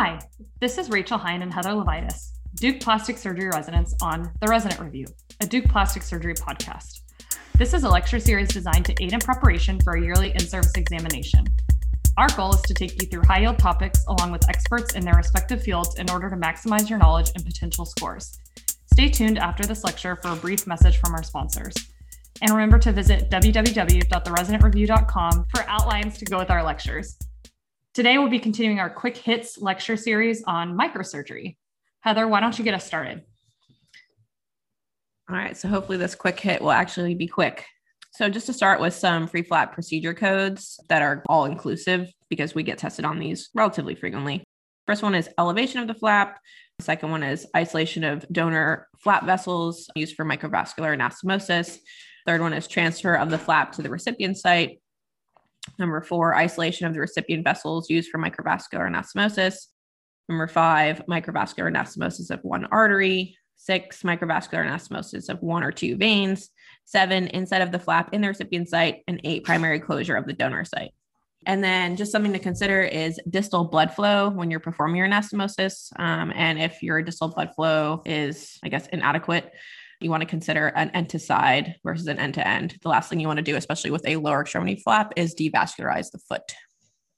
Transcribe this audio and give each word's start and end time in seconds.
Hi, 0.00 0.20
this 0.60 0.78
is 0.78 0.90
Rachel 0.90 1.18
Hine 1.18 1.42
and 1.42 1.52
Heather 1.52 1.70
Levitas, 1.70 2.30
Duke 2.54 2.78
Plastic 2.78 3.18
Surgery 3.18 3.48
residents 3.48 3.96
on 4.00 4.30
The 4.40 4.46
Resident 4.46 4.78
Review, 4.78 5.06
a 5.40 5.46
Duke 5.46 5.64
Plastic 5.64 6.04
Surgery 6.04 6.34
podcast. 6.34 7.00
This 7.56 7.74
is 7.74 7.82
a 7.82 7.88
lecture 7.88 8.20
series 8.20 8.46
designed 8.46 8.84
to 8.84 8.94
aid 9.02 9.12
in 9.12 9.18
preparation 9.18 9.80
for 9.80 9.94
a 9.94 10.00
yearly 10.00 10.30
in 10.30 10.38
service 10.38 10.70
examination. 10.76 11.48
Our 12.16 12.28
goal 12.36 12.54
is 12.54 12.62
to 12.62 12.74
take 12.74 13.02
you 13.02 13.08
through 13.08 13.24
high 13.24 13.40
yield 13.40 13.58
topics 13.58 14.04
along 14.06 14.30
with 14.30 14.48
experts 14.48 14.94
in 14.94 15.04
their 15.04 15.16
respective 15.16 15.64
fields 15.64 15.96
in 15.96 16.08
order 16.10 16.30
to 16.30 16.36
maximize 16.36 16.88
your 16.88 17.00
knowledge 17.00 17.32
and 17.34 17.44
potential 17.44 17.84
scores. 17.84 18.38
Stay 18.92 19.08
tuned 19.08 19.40
after 19.40 19.66
this 19.66 19.82
lecture 19.82 20.14
for 20.14 20.28
a 20.28 20.36
brief 20.36 20.64
message 20.64 20.98
from 20.98 21.12
our 21.12 21.24
sponsors. 21.24 21.74
And 22.40 22.52
remember 22.52 22.78
to 22.78 22.92
visit 22.92 23.30
www.theresidentreview.com 23.30 25.46
for 25.52 25.64
outlines 25.66 26.18
to 26.18 26.24
go 26.24 26.38
with 26.38 26.50
our 26.50 26.62
lectures. 26.62 27.18
Today, 27.98 28.16
we'll 28.16 28.28
be 28.28 28.38
continuing 28.38 28.78
our 28.78 28.88
quick 28.88 29.16
hits 29.16 29.58
lecture 29.58 29.96
series 29.96 30.44
on 30.44 30.78
microsurgery. 30.78 31.56
Heather, 31.98 32.28
why 32.28 32.38
don't 32.38 32.56
you 32.56 32.64
get 32.64 32.74
us 32.74 32.86
started? 32.86 33.24
All 35.28 35.34
right, 35.34 35.56
so 35.56 35.66
hopefully 35.66 35.98
this 35.98 36.14
quick 36.14 36.38
hit 36.38 36.62
will 36.62 36.70
actually 36.70 37.16
be 37.16 37.26
quick. 37.26 37.66
So 38.12 38.28
just 38.28 38.46
to 38.46 38.52
start 38.52 38.80
with 38.80 38.94
some 38.94 39.26
free 39.26 39.42
flap 39.42 39.72
procedure 39.72 40.14
codes 40.14 40.78
that 40.88 41.02
are 41.02 41.24
all 41.28 41.46
inclusive 41.46 42.08
because 42.30 42.54
we 42.54 42.62
get 42.62 42.78
tested 42.78 43.04
on 43.04 43.18
these 43.18 43.50
relatively 43.52 43.96
frequently. 43.96 44.44
First 44.86 45.02
one 45.02 45.16
is 45.16 45.28
elevation 45.36 45.80
of 45.80 45.88
the 45.88 45.94
flap. 45.94 46.38
The 46.78 46.84
second 46.84 47.10
one 47.10 47.24
is 47.24 47.48
isolation 47.56 48.04
of 48.04 48.24
donor 48.30 48.86
flap 49.02 49.26
vessels 49.26 49.90
used 49.96 50.14
for 50.14 50.24
microvascular 50.24 50.96
anastomosis. 50.96 51.78
Third 52.26 52.42
one 52.42 52.52
is 52.52 52.68
transfer 52.68 53.14
of 53.14 53.30
the 53.30 53.38
flap 53.38 53.72
to 53.72 53.82
the 53.82 53.90
recipient 53.90 54.38
site. 54.38 54.78
Number 55.78 56.00
four, 56.00 56.36
isolation 56.36 56.86
of 56.86 56.94
the 56.94 57.00
recipient 57.00 57.44
vessels 57.44 57.90
used 57.90 58.10
for 58.10 58.18
microvascular 58.18 58.88
anastomosis. 58.90 59.66
Number 60.28 60.46
five, 60.46 61.02
microvascular 61.06 61.72
anastomosis 61.72 62.30
of 62.30 62.40
one 62.42 62.66
artery. 62.66 63.36
Six, 63.56 64.02
microvascular 64.02 64.64
anastomosis 64.66 65.28
of 65.28 65.42
one 65.42 65.64
or 65.64 65.72
two 65.72 65.96
veins. 65.96 66.50
Seven, 66.84 67.26
inset 67.28 67.62
of 67.62 67.72
the 67.72 67.78
flap 67.78 68.10
in 68.12 68.20
the 68.20 68.28
recipient 68.28 68.68
site. 68.68 69.02
And 69.08 69.20
eight, 69.24 69.44
primary 69.44 69.80
closure 69.80 70.16
of 70.16 70.26
the 70.26 70.32
donor 70.32 70.64
site. 70.64 70.92
And 71.46 71.62
then 71.62 71.96
just 71.96 72.12
something 72.12 72.32
to 72.32 72.38
consider 72.38 72.82
is 72.82 73.20
distal 73.30 73.64
blood 73.64 73.92
flow 73.94 74.28
when 74.28 74.50
you're 74.50 74.60
performing 74.60 74.96
your 74.96 75.08
anastomosis. 75.08 75.92
Um, 75.98 76.32
and 76.34 76.58
if 76.58 76.82
your 76.82 77.00
distal 77.02 77.28
blood 77.28 77.54
flow 77.54 78.02
is, 78.04 78.58
I 78.62 78.68
guess, 78.68 78.86
inadequate, 78.88 79.50
you 80.00 80.10
want 80.10 80.20
to 80.20 80.26
consider 80.26 80.68
an 80.68 80.90
end 80.90 81.10
to 81.10 81.18
side 81.18 81.76
versus 81.84 82.06
an 82.06 82.18
end 82.18 82.34
to 82.34 82.46
end. 82.46 82.78
The 82.82 82.88
last 82.88 83.08
thing 83.08 83.20
you 83.20 83.26
want 83.26 83.38
to 83.38 83.42
do, 83.42 83.56
especially 83.56 83.90
with 83.90 84.06
a 84.06 84.16
lower 84.16 84.42
extremity 84.42 84.76
flap, 84.76 85.12
is 85.16 85.34
devascularize 85.34 86.10
the 86.10 86.18
foot. 86.18 86.52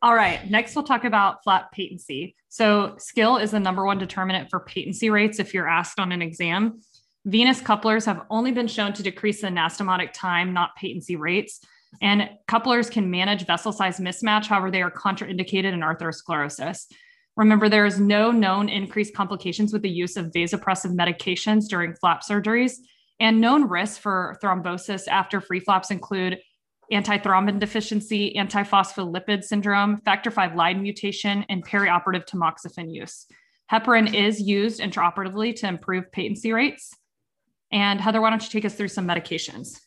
All 0.00 0.14
right, 0.14 0.50
next 0.50 0.74
we'll 0.74 0.84
talk 0.84 1.04
about 1.04 1.44
flap 1.44 1.70
patency. 1.70 2.34
So, 2.48 2.96
skill 2.98 3.36
is 3.36 3.52
the 3.52 3.60
number 3.60 3.84
one 3.84 3.98
determinant 3.98 4.50
for 4.50 4.60
patency 4.60 5.10
rates 5.10 5.38
if 5.38 5.54
you're 5.54 5.68
asked 5.68 6.00
on 6.00 6.10
an 6.10 6.22
exam. 6.22 6.80
Venous 7.24 7.60
couplers 7.60 8.04
have 8.06 8.22
only 8.28 8.50
been 8.50 8.66
shown 8.66 8.92
to 8.94 9.02
decrease 9.02 9.42
the 9.42 9.46
anastomotic 9.46 10.12
time, 10.12 10.52
not 10.52 10.74
patency 10.76 11.14
rates. 11.14 11.60
And 12.00 12.30
couplers 12.48 12.90
can 12.90 13.10
manage 13.10 13.46
vessel 13.46 13.70
size 13.70 14.00
mismatch. 14.00 14.46
However, 14.46 14.70
they 14.70 14.82
are 14.82 14.90
contraindicated 14.90 15.72
in 15.72 15.80
atherosclerosis. 15.80 16.86
Remember, 17.36 17.68
there 17.68 17.86
is 17.86 17.98
no 17.98 18.30
known 18.30 18.68
increased 18.68 19.14
complications 19.14 19.72
with 19.72 19.82
the 19.82 19.90
use 19.90 20.16
of 20.16 20.26
vasopressive 20.26 20.94
medications 20.94 21.68
during 21.68 21.94
flap 21.94 22.22
surgeries, 22.22 22.74
and 23.20 23.40
known 23.40 23.68
risks 23.68 23.98
for 23.98 24.36
thrombosis 24.42 25.08
after 25.08 25.40
free 25.40 25.60
flaps 25.60 25.90
include 25.90 26.38
antithrombin 26.92 27.58
deficiency, 27.58 28.34
antiphospholipid 28.36 29.44
syndrome, 29.44 29.98
factor 30.04 30.30
V 30.30 30.48
Leiden 30.54 30.82
mutation, 30.82 31.44
and 31.48 31.66
perioperative 31.66 32.26
tamoxifen 32.26 32.92
use. 32.92 33.26
Heparin 33.70 34.12
is 34.12 34.40
used 34.40 34.80
intraoperatively 34.80 35.56
to 35.56 35.68
improve 35.68 36.12
patency 36.12 36.52
rates. 36.52 36.94
And 37.70 38.00
Heather, 38.00 38.20
why 38.20 38.28
don't 38.28 38.42
you 38.42 38.50
take 38.50 38.66
us 38.66 38.74
through 38.74 38.88
some 38.88 39.06
medications? 39.06 39.80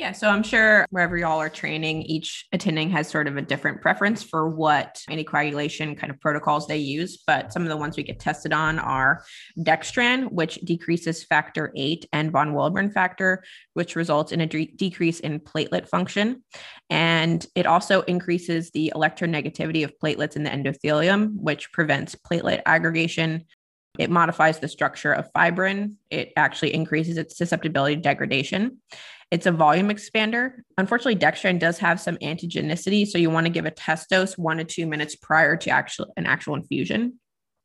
Yeah, 0.00 0.12
so 0.12 0.30
I'm 0.30 0.42
sure 0.42 0.86
wherever 0.88 1.18
y'all 1.18 1.42
are 1.42 1.50
training, 1.50 2.04
each 2.04 2.46
attending 2.52 2.88
has 2.88 3.06
sort 3.06 3.28
of 3.28 3.36
a 3.36 3.42
different 3.42 3.82
preference 3.82 4.22
for 4.22 4.48
what 4.48 4.98
anticoagulation 5.10 5.94
kind 5.94 6.10
of 6.10 6.18
protocols 6.20 6.66
they 6.66 6.78
use. 6.78 7.22
But 7.26 7.52
some 7.52 7.64
of 7.64 7.68
the 7.68 7.76
ones 7.76 7.98
we 7.98 8.02
get 8.02 8.18
tested 8.18 8.54
on 8.54 8.78
are 8.78 9.22
dextran, 9.58 10.32
which 10.32 10.54
decreases 10.64 11.22
factor 11.24 11.70
eight, 11.76 12.06
and 12.14 12.32
von 12.32 12.54
Willebrand 12.54 12.94
factor, 12.94 13.44
which 13.74 13.94
results 13.94 14.32
in 14.32 14.40
a 14.40 14.46
de- 14.46 14.72
decrease 14.74 15.20
in 15.20 15.38
platelet 15.38 15.86
function. 15.86 16.44
And 16.88 17.46
it 17.54 17.66
also 17.66 18.00
increases 18.00 18.70
the 18.70 18.94
electronegativity 18.96 19.84
of 19.84 19.92
platelets 20.02 20.34
in 20.34 20.44
the 20.44 20.50
endothelium, 20.50 21.34
which 21.34 21.70
prevents 21.72 22.14
platelet 22.14 22.62
aggregation, 22.64 23.44
it 24.00 24.08
modifies 24.08 24.58
the 24.58 24.66
structure 24.66 25.12
of 25.12 25.30
fibrin. 25.34 25.96
It 26.10 26.32
actually 26.34 26.72
increases 26.72 27.18
its 27.18 27.36
susceptibility 27.36 27.96
to 27.96 28.00
degradation. 28.00 28.78
It's 29.30 29.44
a 29.44 29.52
volume 29.52 29.90
expander. 29.90 30.52
Unfortunately, 30.78 31.16
dextran 31.16 31.58
does 31.58 31.78
have 31.78 32.00
some 32.00 32.16
antigenicity, 32.16 33.06
so 33.06 33.18
you 33.18 33.28
want 33.28 33.44
to 33.44 33.52
give 33.52 33.66
a 33.66 33.70
test 33.70 34.08
dose 34.08 34.38
one 34.38 34.56
to 34.56 34.64
two 34.64 34.86
minutes 34.86 35.16
prior 35.16 35.54
to 35.58 35.70
actual 35.70 36.12
an 36.16 36.24
actual 36.24 36.54
infusion. 36.54 37.20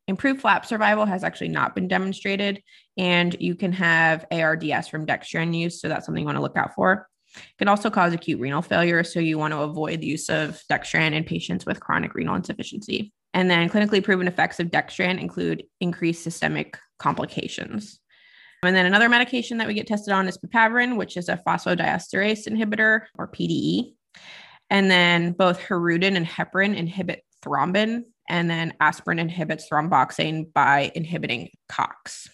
Improved 0.08 0.42
flap 0.42 0.66
survival 0.66 1.06
has 1.06 1.24
actually 1.24 1.48
not 1.48 1.74
been 1.74 1.88
demonstrated, 1.88 2.62
and 2.98 3.34
you 3.40 3.54
can 3.54 3.72
have 3.72 4.26
ARDS 4.30 4.88
from 4.88 5.06
dextran 5.06 5.58
use, 5.58 5.80
so 5.80 5.88
that's 5.88 6.04
something 6.04 6.20
you 6.20 6.26
want 6.26 6.36
to 6.36 6.42
look 6.42 6.58
out 6.58 6.74
for. 6.74 7.08
It 7.34 7.58
can 7.58 7.68
also 7.68 7.88
cause 7.88 8.12
acute 8.12 8.40
renal 8.40 8.62
failure, 8.62 9.02
so 9.04 9.20
you 9.20 9.38
want 9.38 9.52
to 9.52 9.60
avoid 9.60 10.02
the 10.02 10.06
use 10.06 10.28
of 10.28 10.60
dextran 10.70 11.12
in 11.12 11.24
patients 11.24 11.64
with 11.64 11.80
chronic 11.80 12.14
renal 12.14 12.34
insufficiency. 12.34 13.10
And 13.36 13.50
then 13.50 13.68
clinically 13.68 14.02
proven 14.02 14.26
effects 14.26 14.60
of 14.60 14.68
dextran 14.68 15.20
include 15.20 15.62
increased 15.82 16.24
systemic 16.24 16.78
complications. 16.98 18.00
And 18.62 18.74
then 18.74 18.86
another 18.86 19.10
medication 19.10 19.58
that 19.58 19.68
we 19.68 19.74
get 19.74 19.86
tested 19.86 20.14
on 20.14 20.26
is 20.26 20.38
papaverine, 20.38 20.96
which 20.96 21.18
is 21.18 21.28
a 21.28 21.38
phosphodiesterase 21.46 22.48
inhibitor 22.48 23.02
or 23.18 23.28
PDE. 23.28 23.92
And 24.70 24.90
then 24.90 25.32
both 25.32 25.60
Hirudin 25.60 26.16
and 26.16 26.26
heparin 26.26 26.74
inhibit 26.74 27.24
thrombin, 27.44 28.04
and 28.26 28.48
then 28.48 28.72
aspirin 28.80 29.18
inhibits 29.18 29.68
thromboxane 29.68 30.50
by 30.54 30.90
inhibiting 30.94 31.50
COX. 31.68 32.30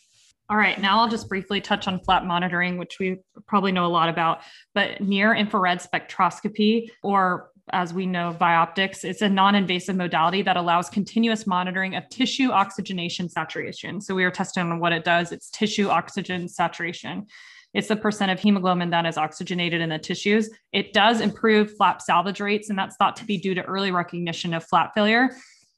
All 0.49 0.57
right, 0.57 0.81
now 0.81 1.01
I'll 1.01 1.09
just 1.09 1.29
briefly 1.29 1.61
touch 1.61 1.89
on 1.89 1.99
flap 1.99 2.23
monitoring, 2.23 2.79
which 2.79 3.01
we 3.01 3.19
probably 3.49 3.73
know 3.73 3.87
a 3.87 3.89
lot 3.89 4.09
about, 4.09 4.43
but 4.73 5.01
near 5.01 5.35
infrared 5.35 5.81
spectroscopy 5.81 6.87
or 7.03 7.51
as 7.73 7.95
we 7.95 8.07
know, 8.07 8.37
ViOptix. 8.39 9.05
It's 9.05 9.23
a 9.23 9.29
non 9.29 9.55
invasive 9.55 9.97
modality 9.97 10.43
that 10.43 10.57
allows 10.57 10.91
continuous 10.91 11.47
monitoring 11.47 11.95
of 11.97 12.09
tissue 12.09 12.51
oxygenation 12.51 13.29
saturation. 13.29 14.01
So 14.01 14.15
we 14.15 14.25
are 14.25 14.31
testing 14.31 14.65
on 14.65 14.79
what 14.79 14.93
it 14.93 15.05
does 15.05 15.33
it's 15.33 15.51
tissue 15.51 15.89
oxygen 15.89 16.49
saturation. 16.49 17.27
It's 17.75 17.89
the 17.89 17.97
percent 17.97 18.31
of 18.31 18.39
hemoglobin 18.39 18.91
that 18.91 19.07
is 19.07 19.17
oxygenated 19.17 19.81
in 19.81 19.89
the 19.89 19.99
tissues. 19.99 20.51
It 20.73 20.93
does 20.93 21.21
improve 21.21 21.75
flap 21.77 22.03
salvage 22.03 22.41
rates, 22.41 22.69
and 22.69 22.79
that's 22.79 22.97
thought 22.97 23.17
to 23.17 23.25
be 23.25 23.39
due 23.39 23.55
to 23.55 23.63
early 23.63 23.91
recognition 23.91 24.53
of 24.53 24.63
flap 24.65 24.93
failure. 24.95 25.31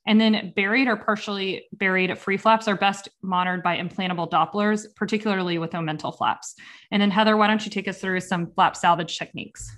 And 0.06 0.20
then 0.20 0.52
buried 0.54 0.88
or 0.88 0.96
partially 0.96 1.64
buried 1.72 2.18
free 2.18 2.36
flaps 2.36 2.68
are 2.68 2.76
best 2.76 3.08
monitored 3.22 3.62
by 3.62 3.78
implantable 3.78 4.28
Dopplers, 4.28 4.86
particularly 4.96 5.56
with 5.56 5.70
omental 5.70 6.14
flaps. 6.14 6.56
And 6.90 7.00
then 7.00 7.10
Heather, 7.10 7.36
why 7.36 7.46
don't 7.46 7.64
you 7.64 7.70
take 7.70 7.88
us 7.88 8.00
through 8.00 8.20
some 8.20 8.48
flap 8.48 8.76
salvage 8.76 9.16
techniques? 9.16 9.74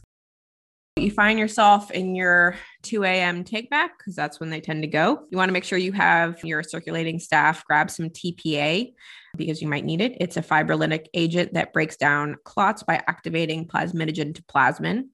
You 0.99 1.11
find 1.11 1.39
yourself 1.39 1.91
in 1.91 2.15
your 2.15 2.57
2 2.85 3.05
a.m. 3.05 3.45
take 3.45 3.69
back 3.69 3.99
because 3.99 4.17
that's 4.17 4.41
when 4.41 4.49
they 4.49 4.63
tend 4.63 4.83
to 4.83 4.89
go. 4.89 5.27
You 5.31 5.37
want 5.37 5.51
to 5.51 5.53
make 5.53 5.65
sure 5.65 5.77
you 5.77 5.93
have 5.93 6.43
your 6.43 6.63
circulating 6.63 7.19
staff 7.19 7.67
grab 7.67 7.91
some 7.91 8.09
TPA 8.09 8.95
because 9.37 9.61
you 9.61 9.69
might 9.69 9.85
need 9.85 10.01
it. 10.01 10.17
It's 10.21 10.39
a 10.39 10.43
fibrolytic 10.43 11.09
agent 11.13 11.53
that 11.53 11.75
breaks 11.75 11.99
down 11.99 12.37
clots 12.45 12.83
by 12.83 13.03
activating 13.07 13.69
plasminogen 13.69 14.35
to 14.37 14.43
plasmin. 14.45 15.09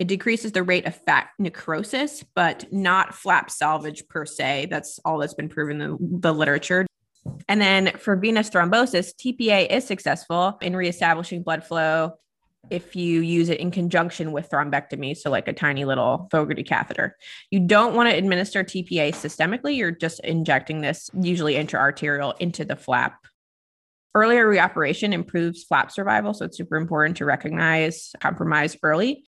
It 0.00 0.08
decreases 0.08 0.50
the 0.50 0.64
rate 0.64 0.86
of 0.86 0.96
fat 0.96 1.28
necrosis, 1.38 2.24
but 2.34 2.72
not 2.72 3.14
flap 3.14 3.48
salvage 3.48 4.08
per 4.08 4.26
se. 4.26 4.66
That's 4.70 4.98
all 5.04 5.18
that's 5.18 5.34
been 5.34 5.48
proven 5.48 5.80
in 5.80 6.20
the 6.20 6.34
literature. 6.34 6.84
And 7.48 7.60
then 7.60 7.92
for 7.98 8.16
venous 8.16 8.50
thrombosis, 8.50 9.12
TPA 9.14 9.70
is 9.70 9.86
successful 9.86 10.58
in 10.60 10.74
reestablishing 10.74 11.44
blood 11.44 11.64
flow 11.64 12.14
if 12.70 12.94
you 12.94 13.20
use 13.20 13.48
it 13.48 13.60
in 13.60 13.70
conjunction 13.70 14.32
with 14.32 14.48
thrombectomy, 14.48 15.16
so 15.16 15.30
like 15.30 15.48
a 15.48 15.52
tiny 15.52 15.84
little 15.84 16.28
Fogarty 16.30 16.62
catheter. 16.62 17.16
You 17.50 17.60
don't 17.60 17.94
want 17.94 18.08
to 18.08 18.16
administer 18.16 18.62
TPA 18.64 19.12
systemically. 19.12 19.76
You're 19.76 19.90
just 19.90 20.20
injecting 20.20 20.80
this, 20.80 21.10
usually 21.20 21.54
intraarterial, 21.54 22.34
into 22.38 22.64
the 22.64 22.76
flap. 22.76 23.18
Earlier 24.14 24.46
reoperation 24.46 25.12
improves 25.12 25.64
flap 25.64 25.90
survival, 25.90 26.34
so 26.34 26.44
it's 26.44 26.56
super 26.56 26.76
important 26.76 27.16
to 27.16 27.24
recognize 27.24 28.12
compromise 28.20 28.76
early. 28.82 29.24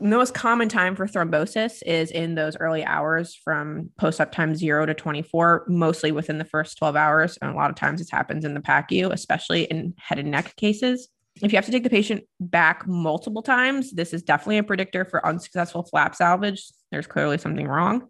The 0.00 0.08
most 0.08 0.34
common 0.34 0.68
time 0.68 0.96
for 0.96 1.06
thrombosis 1.06 1.80
is 1.86 2.10
in 2.10 2.34
those 2.34 2.56
early 2.56 2.84
hours 2.84 3.34
from 3.34 3.90
post 3.96 4.20
op 4.20 4.32
time 4.32 4.56
zero 4.56 4.84
to 4.86 4.92
24, 4.92 5.66
mostly 5.68 6.10
within 6.10 6.38
the 6.38 6.44
first 6.44 6.76
12 6.78 6.96
hours. 6.96 7.38
And 7.40 7.50
a 7.50 7.54
lot 7.54 7.70
of 7.70 7.76
times 7.76 8.00
it 8.00 8.08
happens 8.10 8.44
in 8.44 8.54
the 8.54 8.60
PACU, 8.60 9.12
especially 9.12 9.64
in 9.64 9.94
head 9.96 10.18
and 10.18 10.32
neck 10.32 10.56
cases. 10.56 11.08
If 11.42 11.52
you 11.52 11.56
have 11.56 11.66
to 11.66 11.72
take 11.72 11.82
the 11.82 11.90
patient 11.90 12.24
back 12.38 12.86
multiple 12.86 13.42
times, 13.42 13.90
this 13.90 14.12
is 14.12 14.22
definitely 14.22 14.58
a 14.58 14.62
predictor 14.62 15.04
for 15.04 15.26
unsuccessful 15.26 15.82
flap 15.82 16.14
salvage. 16.14 16.64
There's 16.92 17.08
clearly 17.08 17.38
something 17.38 17.66
wrong. 17.66 18.08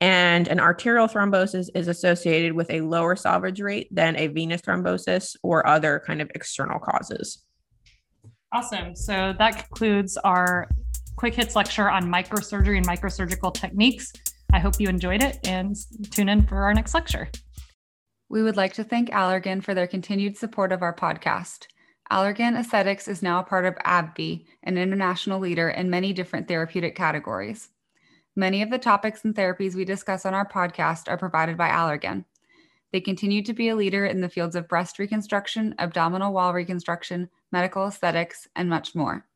And 0.00 0.48
an 0.48 0.60
arterial 0.60 1.06
thrombosis 1.06 1.68
is 1.74 1.88
associated 1.88 2.54
with 2.54 2.70
a 2.70 2.80
lower 2.80 3.14
salvage 3.16 3.60
rate 3.60 3.88
than 3.92 4.16
a 4.16 4.28
venous 4.28 4.60
thrombosis 4.60 5.36
or 5.42 5.66
other 5.66 6.02
kind 6.06 6.20
of 6.20 6.30
external 6.34 6.78
causes. 6.78 7.44
Awesome. 8.52 8.94
So 8.94 9.34
that 9.38 9.66
concludes 9.66 10.16
our 10.18 10.68
quick 11.16 11.34
hits 11.34 11.56
lecture 11.56 11.88
on 11.88 12.10
microsurgery 12.10 12.76
and 12.76 12.86
microsurgical 12.86 13.54
techniques. 13.54 14.12
I 14.52 14.58
hope 14.58 14.78
you 14.78 14.88
enjoyed 14.88 15.22
it 15.22 15.38
and 15.46 15.76
tune 16.10 16.28
in 16.28 16.46
for 16.46 16.56
our 16.56 16.74
next 16.74 16.94
lecture. 16.94 17.28
We 18.28 18.42
would 18.42 18.56
like 18.56 18.74
to 18.74 18.84
thank 18.84 19.10
Allergan 19.10 19.62
for 19.62 19.72
their 19.72 19.86
continued 19.86 20.36
support 20.36 20.72
of 20.72 20.82
our 20.82 20.94
podcast. 20.94 21.66
Allergan 22.12 22.60
Aesthetics 22.60 23.08
is 23.08 23.22
now 23.22 23.40
a 23.40 23.42
part 23.42 23.64
of 23.64 23.74
AbbVie, 23.86 24.44
an 24.64 24.76
international 24.76 25.40
leader 25.40 25.70
in 25.70 25.88
many 25.88 26.12
different 26.12 26.46
therapeutic 26.46 26.94
categories. 26.94 27.70
Many 28.36 28.60
of 28.60 28.68
the 28.68 28.78
topics 28.78 29.24
and 29.24 29.34
therapies 29.34 29.74
we 29.74 29.86
discuss 29.86 30.26
on 30.26 30.34
our 30.34 30.46
podcast 30.46 31.08
are 31.08 31.16
provided 31.16 31.56
by 31.56 31.70
Allergan. 31.70 32.26
They 32.92 33.00
continue 33.00 33.42
to 33.44 33.54
be 33.54 33.70
a 33.70 33.74
leader 33.74 34.04
in 34.04 34.20
the 34.20 34.28
fields 34.28 34.56
of 34.56 34.68
breast 34.68 34.98
reconstruction, 34.98 35.74
abdominal 35.78 36.34
wall 36.34 36.52
reconstruction, 36.52 37.30
medical 37.50 37.86
aesthetics, 37.86 38.46
and 38.54 38.68
much 38.68 38.94
more. 38.94 39.26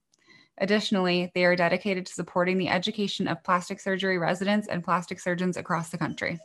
Additionally, 0.58 1.32
they 1.34 1.46
are 1.46 1.56
dedicated 1.56 2.05
to 2.05 2.12
supporting 2.12 2.58
the 2.58 2.69
education 2.69 3.26
of 3.26 3.43
plastic 3.43 3.81
surgery 3.81 4.19
residents 4.19 4.69
and 4.69 4.84
plastic 4.84 5.19
surgeons 5.19 5.56
across 5.56 5.88
the 5.88 5.96
country. 5.96 6.38